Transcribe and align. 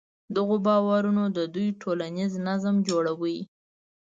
دغو 0.35 0.55
باورونو 0.67 1.23
د 1.37 1.39
دوی 1.53 1.67
ټولنیز 1.81 2.33
نظم 2.47 2.75
جوړاوه. 2.87 3.35